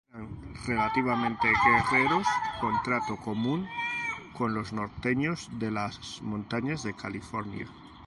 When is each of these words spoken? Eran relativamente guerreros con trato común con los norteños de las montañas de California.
Eran 0.15 0.55
relativamente 0.65 1.47
guerreros 1.63 2.25
con 2.59 2.73
trato 2.81 3.17
común 3.17 3.67
con 4.35 4.51
los 4.55 4.73
norteños 4.73 5.47
de 5.59 5.69
las 5.69 6.23
montañas 6.23 6.81
de 6.81 6.95
California. 6.95 7.67